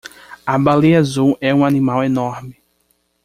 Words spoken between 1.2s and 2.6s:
é um animal enorme.